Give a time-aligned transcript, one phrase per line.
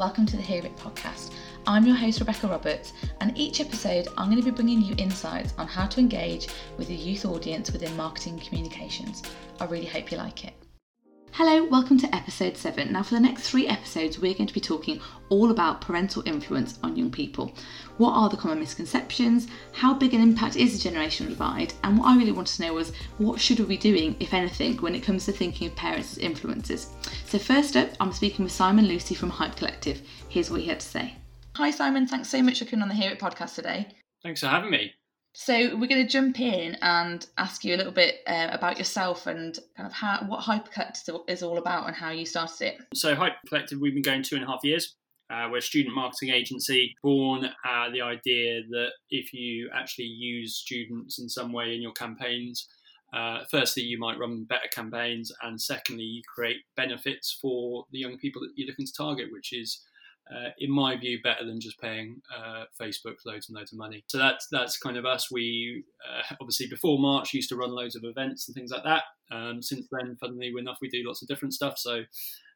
[0.00, 1.30] welcome to the Hear It podcast.
[1.66, 5.52] I'm your host, Rebecca Roberts, and each episode I'm going to be bringing you insights
[5.58, 6.48] on how to engage
[6.78, 9.22] with a youth audience within marketing communications.
[9.60, 10.54] I really hope you like it.
[11.32, 12.92] Hello, welcome to episode 7.
[12.92, 16.78] Now, for the next three episodes, we're going to be talking all about parental influence
[16.82, 17.54] on young people.
[17.98, 19.46] What are the common misconceptions?
[19.72, 21.72] How big an impact is the generational divide?
[21.84, 24.76] And what I really wanted to know was what should we be doing, if anything,
[24.78, 26.88] when it comes to thinking of parents as influencers?
[27.26, 30.02] So, first up, I'm speaking with Simon Lucey from Hype Collective.
[30.28, 31.14] Here's what he had to say.
[31.54, 32.08] Hi, Simon.
[32.08, 33.86] Thanks so much for coming on the Hear It podcast today.
[34.24, 34.92] Thanks for having me.
[35.32, 39.26] So we're going to jump in and ask you a little bit uh, about yourself
[39.26, 42.78] and kind of how what Hype Collective is all about and how you started it.
[42.94, 44.96] So Hype Collective, we've been going two and a half years.
[45.30, 50.56] Uh, we're a student marketing agency born uh, the idea that if you actually use
[50.56, 52.66] students in some way in your campaigns,
[53.12, 58.16] uh, firstly, you might run better campaigns, and secondly, you create benefits for the young
[58.18, 59.80] people that you're looking to target, which is
[60.32, 64.04] uh, in my view, better than just paying uh, Facebook loads and loads of money.
[64.06, 65.30] So that's that's kind of us.
[65.30, 69.02] We uh, obviously before March used to run loads of events and things like that.
[69.32, 71.78] Um, since then, funnily enough, we do lots of different stuff.
[71.78, 72.02] So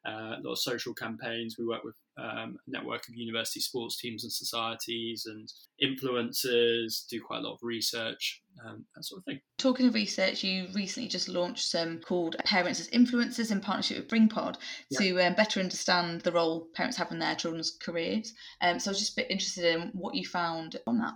[0.07, 1.55] uh, a lot of social campaigns.
[1.57, 5.51] We work with um, a network of university sports teams and societies and
[5.83, 9.39] influencers, do quite a lot of research, um, that sort of thing.
[9.57, 14.07] Talking of research, you recently just launched some called Parents as Influencers in partnership with
[14.07, 14.55] BringPod
[14.89, 14.99] yeah.
[14.99, 18.33] to um, better understand the role parents have in their children's careers.
[18.61, 21.13] Um, so I was just a bit interested in what you found on that.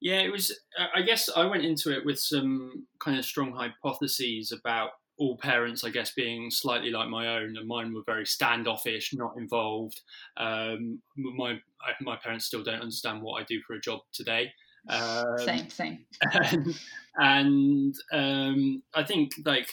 [0.00, 0.52] Yeah, it was.
[0.96, 4.90] I guess I went into it with some kind of strong hypotheses about
[5.22, 9.36] all parents, I guess, being slightly like my own, and mine were very standoffish, not
[9.36, 10.00] involved.
[10.36, 11.60] Um, my
[12.00, 14.52] my parents still don't understand what I do for a job today.
[14.88, 16.06] Um, same, same.
[17.14, 19.68] And, and um, I think like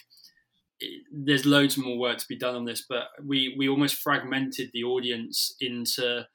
[1.11, 4.83] there's loads more work to be done on this, but we we almost fragmented the
[4.83, 6.27] audience into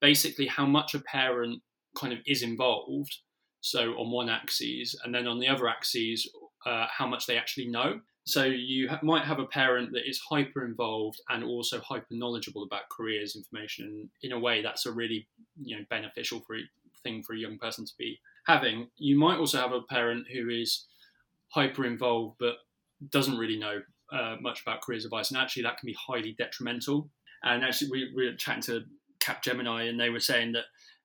[0.00, 1.60] basically how much a parent
[1.96, 3.16] kind of is involved.
[3.62, 6.28] So on one axis, and then on the other axis,
[6.66, 8.00] uh, how much they actually know.
[8.24, 12.62] So you ha- might have a parent that is hyper involved and also hyper knowledgeable
[12.62, 13.86] about careers information.
[13.86, 15.26] and In a way, that's a really
[15.62, 16.56] you know beneficial for
[17.02, 18.88] thing for a young person to be having.
[18.98, 20.86] You might also have a parent who is
[21.48, 22.56] hyper involved but
[23.10, 23.80] doesn't really know
[24.12, 27.08] uh, much about careers advice, and actually that can be highly detrimental.
[27.42, 28.84] And actually, we, we were chatting to
[29.20, 30.64] Cap Gemini, and they were saying that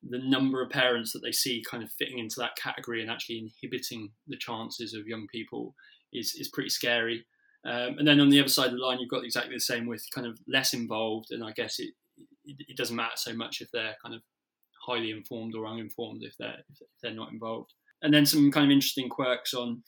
[0.09, 3.39] the number of parents that they see kind of fitting into that category and actually
[3.39, 5.75] inhibiting the chances of young people
[6.13, 7.25] is is pretty scary.
[7.66, 9.88] Um, and then on the other side of the line, you've got exactly the same
[9.88, 11.93] with kind of less involved, and I guess it,
[12.45, 14.21] it, doesn't matter so much if they're kind of
[14.85, 17.73] highly informed or uninformed if they're if they're not involved.
[18.03, 19.81] And then some kind of interesting quirks on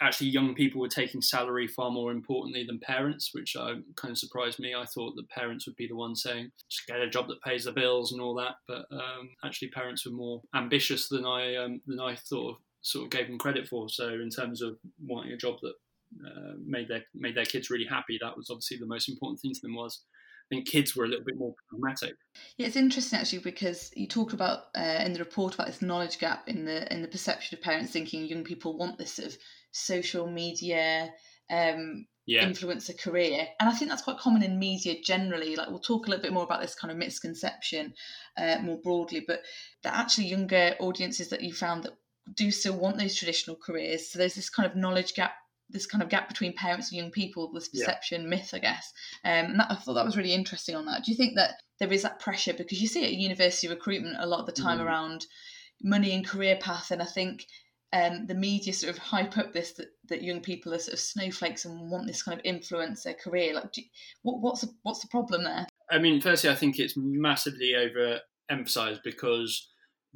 [0.00, 4.18] actually young people were taking salary far more importantly than parents, which uh, kind of
[4.18, 4.74] surprised me.
[4.74, 7.64] I thought that parents would be the ones saying, just get a job that pays
[7.64, 8.56] the bills and all that.
[8.66, 13.04] But um, actually, parents were more ambitious than I um, than I thought of sort
[13.04, 13.88] of gave them credit for.
[13.88, 15.74] So in terms of wanting a job that
[16.26, 19.52] uh, made their made their kids really happy, that was obviously the most important thing
[19.54, 19.76] to them.
[19.76, 20.02] Was
[20.50, 22.14] I think kids were a little bit more pragmatic.
[22.56, 26.18] Yeah, it's interesting actually because you talk about uh, in the report about this knowledge
[26.18, 29.38] gap in the in the perception of parents thinking young people want this sort of
[29.72, 31.12] social media
[31.50, 32.44] um, yeah.
[32.44, 35.56] influencer career, and I think that's quite common in media generally.
[35.56, 37.94] Like we'll talk a little bit more about this kind of misconception
[38.36, 39.42] uh, more broadly, but
[39.82, 41.92] that actually younger audiences that you found that
[42.34, 44.10] do still want those traditional careers.
[44.10, 45.32] So there's this kind of knowledge gap,
[45.68, 48.28] this kind of gap between parents and young people, this perception yeah.
[48.28, 48.92] myth, I guess.
[49.24, 51.04] Um, and that, I thought that was really interesting on that.
[51.04, 54.16] Do you think that there is that pressure because you see it at university recruitment
[54.20, 54.84] a lot of the time mm.
[54.84, 55.26] around
[55.82, 57.46] money and career path, and I think
[57.92, 61.00] um, the media sort of hype up this that, that young people are sort of
[61.00, 63.54] snowflakes and want this kind of influence their career.
[63.54, 63.84] Like, you,
[64.22, 65.66] what, what's the, what's the problem there?
[65.90, 69.68] I mean, firstly, I think it's massively over emphasized because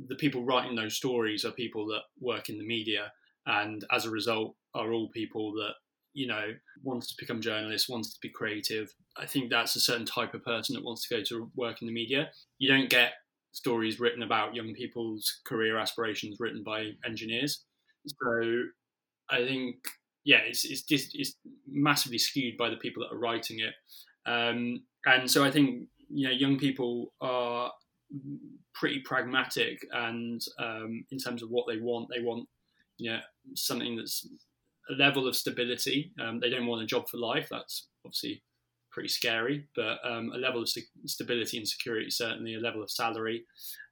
[0.08, 3.12] the people writing those stories are people that work in the media,
[3.46, 5.74] and as a result, are all people that
[6.12, 8.94] you know wants to become journalists, wants to be creative.
[9.16, 11.88] I think that's a certain type of person that wants to go to work in
[11.88, 12.30] the media.
[12.58, 13.14] You don't get
[13.54, 17.64] stories written about young people's career aspirations written by engineers.
[18.06, 18.62] So
[19.30, 19.76] I think
[20.24, 21.36] yeah, it's it's just it's
[21.66, 23.74] massively skewed by the people that are writing it,
[24.30, 27.72] um, and so I think you know young people are
[28.74, 32.46] pretty pragmatic and um, in terms of what they want they want
[32.98, 33.18] you know
[33.54, 34.26] something that's
[34.90, 36.12] a level of stability.
[36.20, 37.48] Um, they don't want a job for life.
[37.50, 38.42] That's obviously
[38.94, 42.90] pretty scary but um, a level of st- stability and security certainly a level of
[42.90, 43.44] salary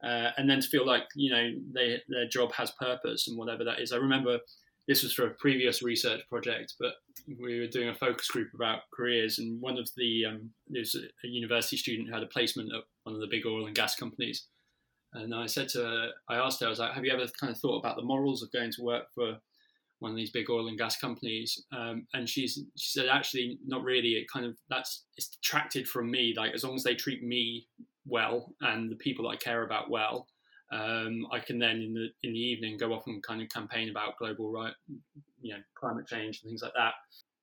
[0.05, 3.65] uh, and then to feel like you know they, their job has purpose and whatever
[3.65, 4.39] that is i remember
[4.89, 6.95] this was for a previous research project, but
[7.41, 11.29] we were doing a focus group about careers, and one of the um, there's a,
[11.29, 14.49] university student who had a placement at one of the big oil and gas companies.
[15.15, 17.53] And I said to her, I asked her, I was like, have you ever kind
[17.53, 19.37] of thought about the morals of going to work for
[20.03, 21.65] one of these big oil and gas companies?
[21.73, 24.11] Um, and she's she said, actually, not really.
[24.11, 26.35] It kind of that's it's detracted from me.
[26.37, 27.67] Like as long as they treat me
[28.07, 30.27] well and the people that I care about well,
[30.73, 33.89] um, I can then in the in the evening go off and kind of campaign
[33.91, 34.75] about global right,
[35.41, 36.95] you know, climate change and things like that.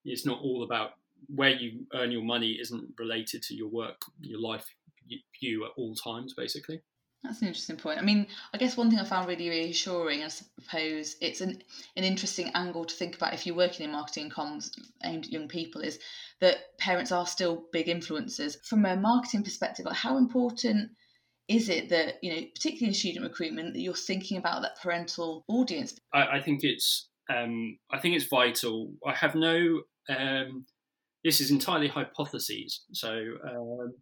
[0.03, 0.91] It's not all about
[1.33, 4.65] where you earn your money isn't related to your work, your life
[5.39, 6.81] view at all times, basically.
[7.24, 8.00] That's an interesting point.
[8.00, 11.62] I mean, I guess one thing I found really reassuring, I suppose it's an
[11.98, 14.71] an interesting angle to think about if you're working in marketing comms
[15.04, 16.00] aimed at young people, is
[16.39, 18.56] that parents are still big influencers.
[18.66, 20.92] From a marketing perspective, like how important
[21.50, 25.44] is it that, you know, particularly in student recruitment, that you're thinking about that parental
[25.50, 25.95] audience?
[26.13, 28.94] I, I think it's um, I think it's vital.
[29.06, 30.65] I have no um,
[31.24, 32.83] this is entirely hypotheses.
[32.94, 33.10] So
[33.44, 33.94] um,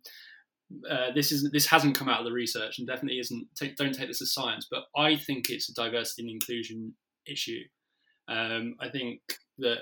[0.89, 3.47] uh, this isn't this hasn't come out of the research and definitely isn't.
[3.55, 6.93] Take, don't take this as science, but I think it's a diversity and inclusion
[7.25, 7.63] issue.
[8.27, 9.21] Um, I think
[9.59, 9.79] that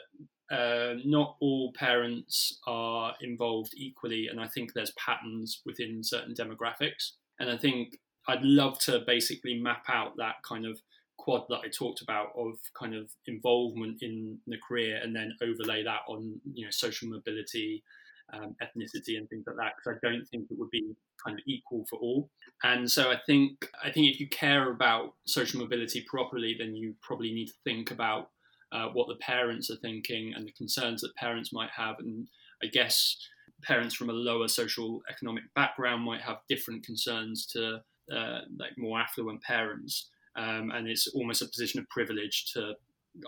[0.52, 7.14] uh, not all parents are involved equally, and I think there's patterns within certain demographics.
[7.40, 7.98] And I think
[8.28, 10.80] I'd love to basically map out that kind of
[11.18, 15.84] quad that I talked about of kind of involvement in the career, and then overlay
[15.84, 17.84] that on you know social mobility,
[18.34, 20.96] um, ethnicity and things like that because I don't think it would be
[21.26, 22.30] kind of equal for all.
[22.64, 26.96] And so I think I think if you care about social mobility properly, then you
[27.02, 28.30] probably need to think about
[28.72, 31.96] uh, what the parents are thinking and the concerns that parents might have.
[32.00, 32.28] And
[32.64, 33.16] I guess
[33.64, 37.82] parents from a lower social economic background might have different concerns to
[38.12, 40.10] uh, like more affluent parents.
[40.36, 42.74] Um, and it's almost a position of privilege to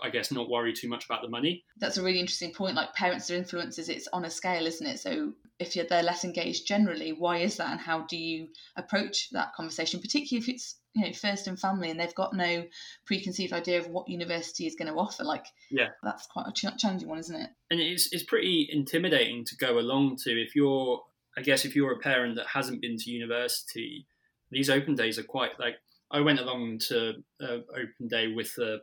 [0.02, 1.64] I guess not worry too much about the money.
[1.78, 2.76] That's a really interesting point.
[2.76, 5.00] Like parents are influences, it's on a scale, isn't it?
[5.00, 9.30] So if you're they're less engaged generally, why is that, and how do you approach
[9.30, 12.64] that conversation, particularly if it's you know first in family and they've got no
[13.06, 15.24] preconceived idea of what university is going to offer?
[15.24, 17.50] Like, yeah, that's quite a ch- challenging one, isn't it?
[17.70, 21.02] And it's it's pretty intimidating to go along to if you're,
[21.36, 24.06] I guess, if you're a parent that hasn't been to university.
[24.50, 25.76] These open days are quite like
[26.10, 28.80] I went along to uh, open day with the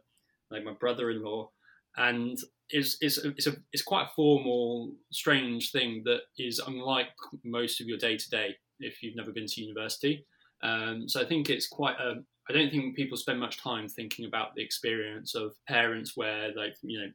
[0.52, 1.50] like my brother-in-law,
[1.98, 2.38] and
[2.70, 7.10] it's it's a, it's a it's quite a formal, strange thing that is unlike
[7.44, 10.26] most of your day to day if you've never been to university.
[10.64, 12.16] Um, so I think it's quite a.
[12.50, 16.76] I don't think people spend much time thinking about the experience of parents where like
[16.82, 17.12] you know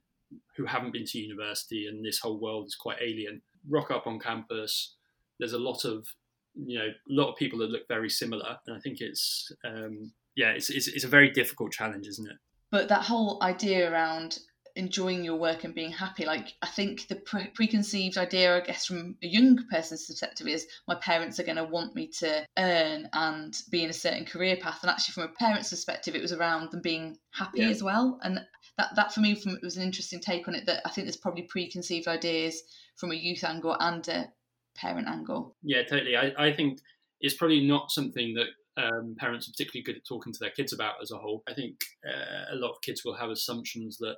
[0.56, 3.42] who haven't been to university and this whole world is quite alien.
[3.68, 4.94] Rock up on campus.
[5.38, 6.06] There's a lot of
[6.54, 10.12] you know a lot of people that look very similar, and I think it's um,
[10.36, 12.36] yeah, it's, it's it's a very difficult challenge, isn't it?
[12.70, 14.38] But that whole idea around
[14.76, 18.86] enjoying your work and being happy like i think the pre- preconceived idea i guess
[18.86, 23.08] from a young person's perspective is my parents are going to want me to earn
[23.12, 24.78] and be in a certain career path.
[24.82, 27.68] And actually from a parent's perspective it was around them being happy yeah.
[27.68, 28.18] as well.
[28.22, 28.40] And
[28.78, 31.16] that that for me from, was an interesting take on it that i think there's
[31.16, 32.62] probably preconceived ideas
[32.96, 34.28] from a youth angle and a
[34.76, 35.56] parent angle.
[35.62, 36.16] Yeah totally.
[36.16, 36.78] I, I think
[37.20, 38.46] it's probably not something that
[38.80, 41.42] um, parents are particularly good at talking to their kids about as a whole.
[41.48, 44.16] I think uh, a lot of kids will have assumptions that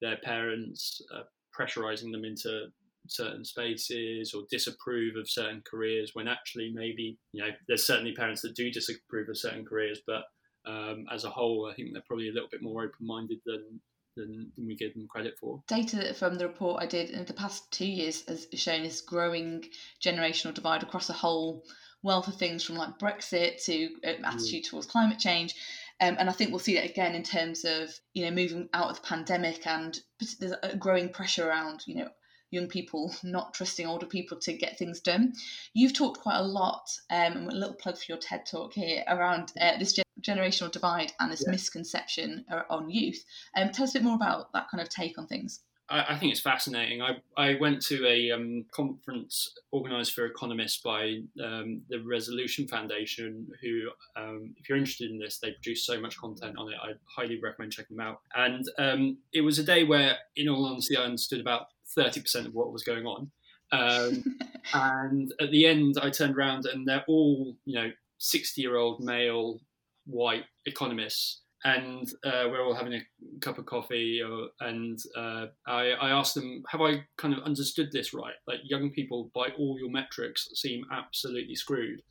[0.00, 1.24] their parents are
[1.58, 2.66] pressurizing them into
[3.08, 8.42] certain spaces or disapprove of certain careers when actually maybe you know there's certainly parents
[8.42, 10.24] that do disapprove of certain careers but
[10.66, 13.80] um, as a whole i think they're probably a little bit more open-minded than
[14.16, 15.62] than, than we give them credit for.
[15.68, 19.64] Data from the report I did in the past two years has shown this growing
[20.02, 21.64] generational divide across the whole
[22.06, 24.70] wealth of things from like Brexit to um, attitude mm.
[24.70, 25.54] towards climate change.
[26.00, 28.90] Um, and I think we'll see that again in terms of you know moving out
[28.90, 29.98] of the pandemic and
[30.40, 32.08] there's a growing pressure around you know
[32.50, 35.32] young people not trusting older people to get things done.
[35.74, 39.04] You've talked quite a lot, um, and a little plug for your TED talk here
[39.08, 41.50] around uh, this generational divide and this yeah.
[41.50, 43.24] misconception uh, on youth.
[43.56, 45.60] Um, tell us a bit more about that kind of take on things.
[45.88, 47.02] I, I think it's fascinating.
[47.02, 53.48] I, I went to a um, conference organised for economists by um, the Resolution Foundation,
[53.62, 56.78] who, um, if you're interested in this, they produce so much content on it.
[56.82, 58.20] I highly recommend checking them out.
[58.34, 61.66] And um, it was a day where, in all honesty, I understood about
[61.96, 63.30] 30% of what was going on.
[63.72, 64.38] Um,
[64.74, 69.00] and at the end, I turned around and they're all, you know, 60 year old
[69.00, 69.60] male
[70.06, 73.06] white economists and uh, we're all having a
[73.40, 77.88] cup of coffee, or, and uh, I, I asked them, "Have I kind of understood
[77.90, 78.38] this right?
[78.46, 82.02] Like young people, by all your metrics, seem absolutely screwed."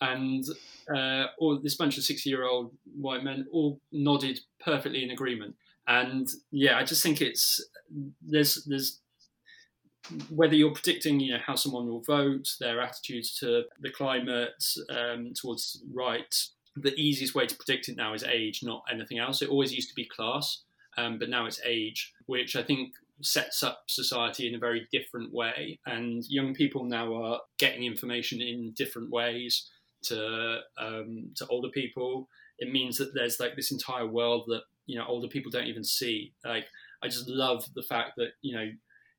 [0.00, 0.44] And
[0.96, 5.56] uh, all this bunch of sixty-year-old white men all nodded perfectly in agreement.
[5.88, 7.60] And yeah, I just think it's
[8.22, 9.00] there's there's
[10.30, 15.32] whether you're predicting, you know, how someone will vote, their attitudes to the climate, um,
[15.34, 19.42] towards rights, the easiest way to predict it now is age, not anything else.
[19.42, 20.62] It always used to be class,
[20.96, 25.32] um, but now it's age, which I think sets up society in a very different
[25.32, 25.78] way.
[25.86, 29.68] And young people now are getting information in different ways
[30.04, 32.28] to um, to older people.
[32.58, 35.84] It means that there's like this entire world that you know older people don't even
[35.84, 36.32] see.
[36.44, 36.66] Like
[37.02, 38.70] I just love the fact that you know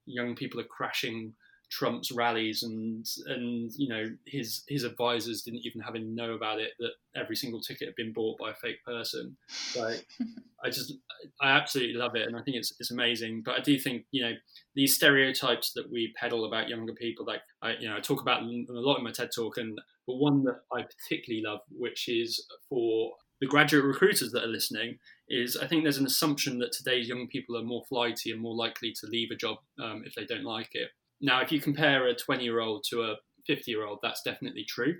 [0.05, 1.33] young people are crashing
[1.71, 6.59] Trump's rallies and and you know his his advisors didn't even have him know about
[6.59, 9.37] it that every single ticket had been bought by a fake person.
[9.75, 10.05] Like
[10.63, 10.93] I just
[11.39, 13.43] I absolutely love it and I think it's it's amazing.
[13.45, 14.33] But I do think you know
[14.75, 18.41] these stereotypes that we peddle about younger people, like I you know I talk about
[18.41, 22.09] them a lot in my TED talk, and but one that I particularly love, which
[22.09, 24.99] is for the graduate recruiters that are listening,
[25.29, 28.55] is I think there's an assumption that today's young people are more flighty and more
[28.55, 30.89] likely to leave a job um, if they don't like it.
[31.21, 34.65] Now, if you compare a 20 year old to a 50 year old, that's definitely
[34.67, 34.95] true.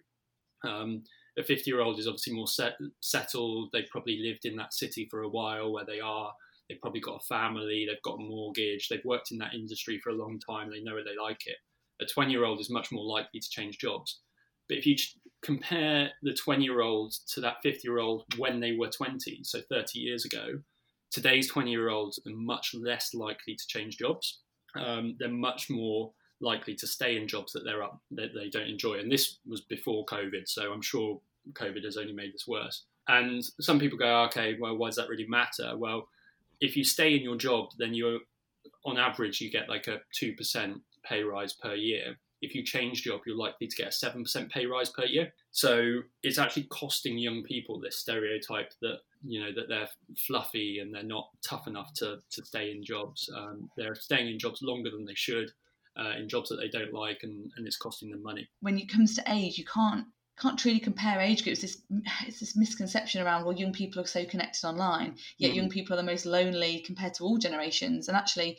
[0.63, 1.03] Um,
[1.37, 3.69] a 50 year old is obviously more set, settled.
[3.73, 6.31] They've probably lived in that city for a while where they are.
[6.69, 7.85] They've probably got a family.
[7.87, 8.87] They've got a mortgage.
[8.87, 10.69] They've worked in that industry for a long time.
[10.69, 11.57] They know they like it.
[12.01, 14.19] A 20 year old is much more likely to change jobs.
[14.69, 14.95] But if you
[15.41, 19.59] compare the 20 year old to that 50 year old when they were 20, so
[19.69, 20.59] 30 years ago,
[21.09, 24.39] today's 20 year olds are much less likely to change jobs
[24.75, 28.67] um, they're much more likely to stay in jobs that they're up that they don't
[28.69, 28.99] enjoy.
[28.99, 31.19] And this was before COVID, so I'm sure
[31.53, 32.83] COVID has only made this worse.
[33.07, 35.75] And some people go, okay, well, why does that really matter?
[35.75, 36.07] Well,
[36.59, 38.19] if you stay in your job, then you're
[38.85, 42.17] on average you get like a two percent pay rise per year.
[42.41, 45.33] If you change job, you're likely to get a seven percent pay rise per year.
[45.51, 50.93] So it's actually costing young people this stereotype that you know that they're fluffy and
[50.93, 53.29] they're not tough enough to, to stay in jobs.
[53.36, 55.51] Um, they're staying in jobs longer than they should,
[56.00, 58.50] uh, in jobs that they don't like, and, and it's costing them money.
[58.62, 60.05] When it comes to age, you can't
[60.39, 61.62] can't truly compare age groups.
[61.62, 61.81] This
[62.25, 65.55] it's this misconception around well, young people are so connected online, yet mm.
[65.55, 68.07] young people are the most lonely compared to all generations.
[68.07, 68.57] And actually,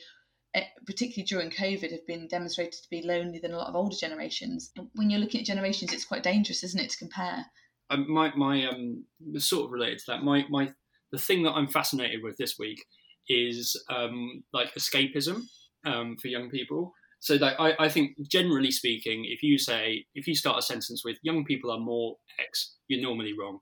[0.86, 4.72] particularly during COVID, have been demonstrated to be lonelier than a lot of older generations.
[4.94, 7.46] When you're looking at generations, it's quite dangerous, isn't it, to compare?
[7.92, 9.04] um, my my um
[9.36, 10.22] sort of related to that.
[10.22, 10.72] My my
[11.12, 12.84] the thing that I'm fascinated with this week
[13.28, 15.42] is um like escapism
[15.84, 16.92] um for young people.
[17.20, 21.02] So like I, I think generally speaking, if you say if you start a sentence
[21.04, 23.58] with young people are more X, you're normally wrong.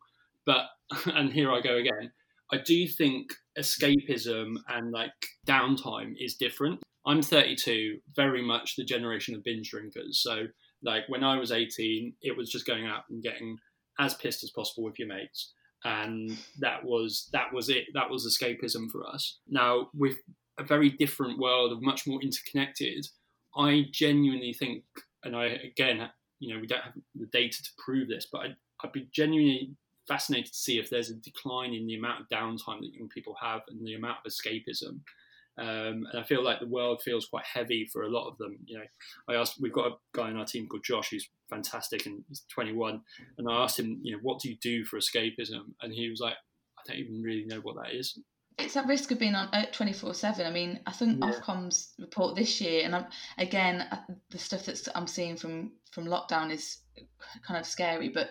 [0.47, 0.66] But
[1.06, 2.12] and here I go again.
[2.52, 5.12] I do think escapism and like
[5.47, 6.81] downtime is different.
[7.07, 10.21] I'm 32, very much the generation of binge drinkers.
[10.23, 10.47] So
[10.83, 13.59] like when I was 18, it was just going out and getting
[13.99, 15.52] as pissed as possible with your mates
[15.85, 20.19] and that was that was it that was escapism for us now with
[20.59, 23.07] a very different world of much more interconnected
[23.57, 24.85] i genuinely think
[25.25, 28.57] and i again you know we don't have the data to prove this but I'd,
[28.85, 29.75] I'd be genuinely
[30.11, 33.37] fascinated to see if there's a decline in the amount of downtime that young people
[33.40, 35.00] have and the amount of escapism
[35.61, 38.57] um, and I feel like the world feels quite heavy for a lot of them.
[38.64, 38.85] You know,
[39.29, 42.45] I asked, we've got a guy in our team called Josh who's fantastic and he's
[42.50, 43.02] 21.
[43.37, 45.73] And I asked him, you know, what do you do for escapism?
[45.83, 46.35] And he was like,
[46.79, 48.19] I don't even really know what that is.
[48.59, 50.47] It's at risk of being on 24 7.
[50.47, 51.33] I mean, I think yeah.
[51.33, 53.07] Ofcom's report this year, and I'm,
[53.38, 53.87] again,
[54.31, 56.79] the stuff that I'm seeing from, from lockdown is
[57.43, 58.31] kind of scary, but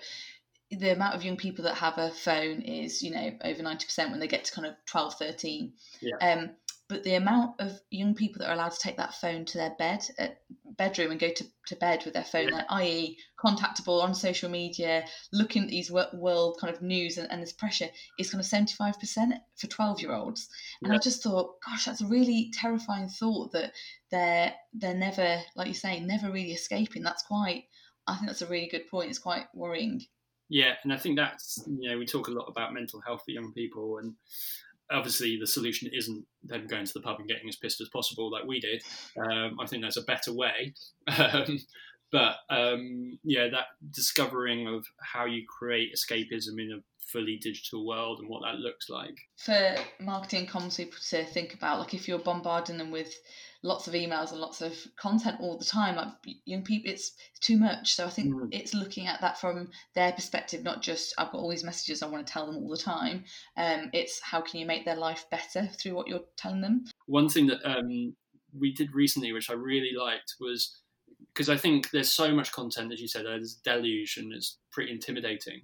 [0.72, 4.20] the amount of young people that have a phone is, you know, over 90% when
[4.20, 5.74] they get to kind of 12, 13.
[6.02, 6.16] Yeah.
[6.22, 6.52] Um,
[6.90, 9.76] but the amount of young people that are allowed to take that phone to their
[9.78, 10.28] bed uh,
[10.78, 15.06] bedroom and go to, to bed with their phone like i.e contactable on social media
[15.32, 19.34] looking at these world kind of news and, and this pressure is kind of 75%
[19.56, 20.50] for 12 year olds
[20.82, 20.98] and yeah.
[20.98, 23.72] i just thought gosh that's a really terrifying thought that
[24.10, 27.66] they're they're never like you say never really escaping that's quite
[28.08, 30.02] i think that's a really good point it's quite worrying
[30.50, 33.32] yeah and i think that's you know we talk a lot about mental health for
[33.32, 34.14] young people and
[34.92, 38.32] obviously the solution isn't them going to the pub and getting as pissed as possible
[38.32, 38.82] like we did.
[39.18, 40.74] Um, I think there's a better way.
[41.18, 41.60] Um,
[42.12, 48.20] but um, yeah, that discovering of how you create escapism in a fully digital world
[48.20, 49.18] and what that looks like.
[49.38, 53.14] For marketing comms people to think about, like if you're bombarding them with
[53.64, 56.08] lots of emails and lots of content all the time like
[56.46, 57.12] young people it's
[57.42, 58.48] too much so i think mm.
[58.52, 62.08] it's looking at that from their perspective not just i've got all these messages i
[62.08, 63.24] want to tell them all the time
[63.58, 67.28] um, it's how can you make their life better through what you're telling them one
[67.28, 68.16] thing that um,
[68.58, 70.80] we did recently which i really liked was
[71.40, 74.92] because i think there's so much content as you said there's deluge and it's pretty
[74.92, 75.62] intimidating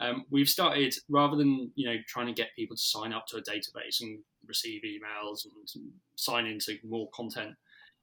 [0.00, 3.36] um, we've started rather than you know trying to get people to sign up to
[3.36, 7.54] a database and receive emails and sign into more content.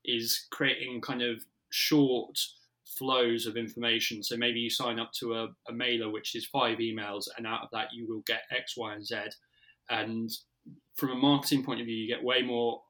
[0.03, 2.37] is creating kind of short
[2.85, 4.21] flows of information.
[4.21, 7.63] So maybe you sign up to a, a, mailer which is five emails, and out
[7.63, 9.15] of that you will get X, Y, and Z.
[9.89, 10.29] And
[10.95, 12.81] from a marketing point of view, you get way more,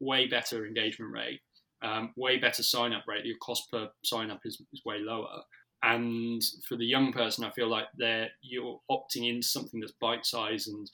[0.00, 1.40] way better engagement rate,
[1.82, 3.24] um, way better sign up rate.
[3.24, 5.42] Your cost per sign up is, is way lower.
[5.82, 10.26] And for the young person, I feel like they're you're opting into something that's bite
[10.26, 10.90] size and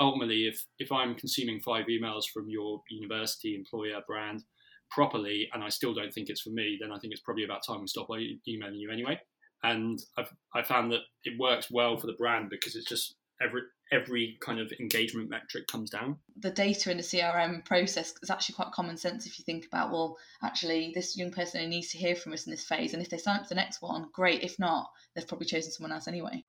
[0.00, 4.42] ultimately if if I'm consuming five emails from your university, employer, brand,
[4.90, 7.66] properly and I still don't think it's for me, then I think it's probably about
[7.66, 8.08] time we stop
[8.48, 9.20] emailing you anyway.
[9.62, 13.62] And I've I found that it works well for the brand because it's just every
[13.92, 16.18] every kind of engagement metric comes down.
[16.36, 19.92] The data in the CRM process is actually quite common sense if you think about,
[19.92, 22.92] well, actually, this young person needs to hear from us in this phase.
[22.92, 24.42] And if they sign up for the next one, great.
[24.42, 26.44] If not, they've probably chosen someone else anyway.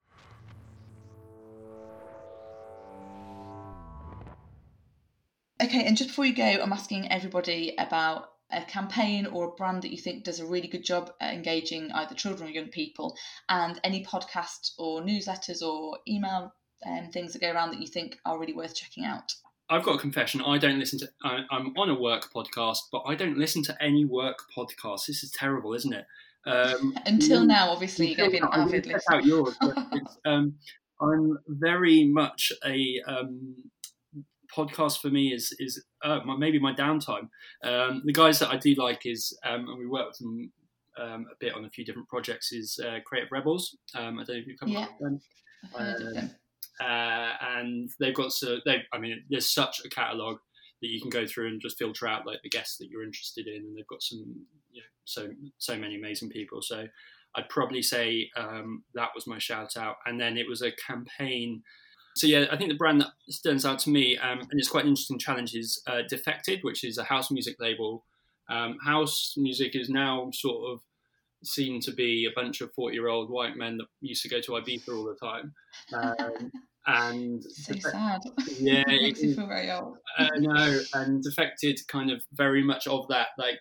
[5.62, 9.82] Okay, and just before you go, I'm asking everybody about a campaign or a brand
[9.82, 13.18] that you think does a really good job at engaging either children or young people,
[13.50, 16.54] and any podcast or newsletters or email
[16.86, 19.34] um, things that go around that you think are really worth checking out.
[19.70, 20.42] I've got a confession.
[20.42, 21.10] I don't listen to.
[21.24, 25.08] I, am on a work podcast, but I don't listen to any work podcasts.
[25.08, 26.06] This is terrible, isn't it?
[26.46, 29.18] Um, until now, obviously, you've been avid listener.
[29.18, 29.56] Out yours,
[30.25, 30.56] um,
[31.01, 33.56] I'm very much a um,
[34.56, 37.30] podcast for me is is uh, maybe my downtime.
[37.63, 40.51] Um, the guys that I do like is, um, and we work with them
[40.98, 42.51] um, a bit on a few different projects.
[42.51, 43.75] Is uh, Creative Rebels.
[43.96, 45.20] Um, I don't know if you've come yeah, them.
[45.63, 46.36] I've heard of them.
[46.82, 48.84] Uh, and they've got so they.
[48.91, 50.39] I mean, there's such a catalogue
[50.82, 53.48] that you can go through and just filter out like the guests that you're interested
[53.48, 56.62] in, and they've got some you know, so so many amazing people.
[56.62, 56.88] So
[57.36, 61.63] I'd probably say um, that was my shout out, and then it was a campaign
[62.15, 64.86] so yeah, I think the brand that stands out to me, um, and it's quite
[64.86, 68.05] an interesting challenge, is uh, Defected, which is a house music label.
[68.50, 70.79] Um, house music is now sort of
[71.46, 74.90] seen to be a bunch of forty-year-old white men that used to go to Ibiza
[74.90, 75.53] all the time.
[75.94, 76.51] Um,
[76.88, 78.22] and so sad.
[78.60, 79.98] Yeah, it makes me feel very old.
[80.18, 83.60] I know, and Defected kind of very much of that, like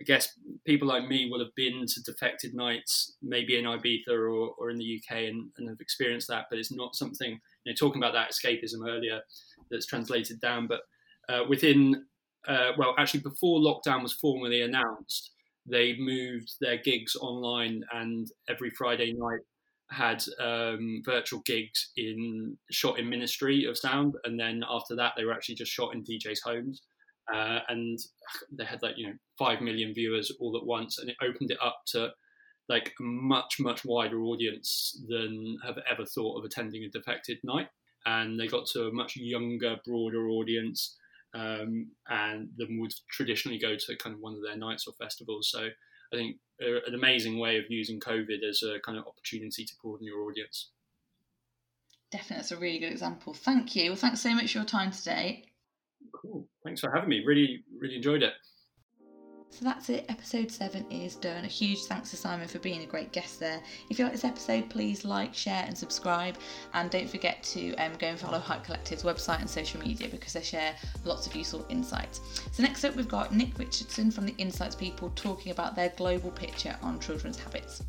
[0.00, 4.50] I guess people like me will have been to defected nights, maybe in Ibiza or,
[4.58, 6.46] or in the UK, and, and have experienced that.
[6.50, 9.20] But it's not something you know, talking about that escapism earlier
[9.70, 10.66] that's translated down.
[10.66, 10.80] But
[11.28, 12.06] uh, within,
[12.48, 15.30] uh, well, actually, before lockdown was formally announced,
[15.66, 19.40] they moved their gigs online, and every Friday night
[19.90, 25.24] had um, virtual gigs in shot in Ministry of Sound, and then after that, they
[25.24, 26.82] were actually just shot in DJs' homes.
[27.32, 27.98] Uh, and
[28.52, 31.58] they had like you know five million viewers all at once, and it opened it
[31.62, 32.10] up to
[32.68, 37.68] like a much much wider audience than have ever thought of attending a defected night,
[38.06, 40.96] and they got to a much younger, broader audience.
[41.34, 45.50] Um, and than would traditionally go to kind of one of their nights or festivals.
[45.50, 45.66] So
[46.12, 50.06] I think an amazing way of using COVID as a kind of opportunity to broaden
[50.06, 50.70] your audience.
[52.12, 53.34] Definitely, that's a really good example.
[53.34, 53.90] Thank you.
[53.90, 55.46] Well, thanks so much for your time today.
[56.22, 56.46] Cool.
[56.62, 57.24] Thanks for having me.
[57.26, 58.34] Really, really enjoyed it.
[59.54, 60.06] So that's it.
[60.08, 61.44] Episode 7 is done.
[61.44, 63.60] A huge thanks to Simon for being a great guest there.
[63.88, 66.36] If you like this episode, please like, share, and subscribe.
[66.72, 70.32] And don't forget to um, go and follow Hype Collective's website and social media because
[70.32, 72.20] they share lots of useful insights.
[72.50, 76.32] So, next up, we've got Nick Richardson from the Insights People talking about their global
[76.32, 77.84] picture on children's habits.